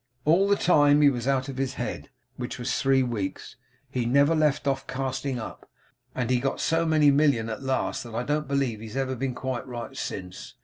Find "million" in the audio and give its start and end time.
7.11-7.49